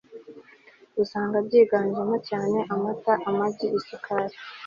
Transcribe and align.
usanga 1.03 1.35
byiganjemo 1.47 2.15
cyane 2.29 2.57
amata 2.73 3.13
amagi 3.29 3.65
nisukari 3.69 4.35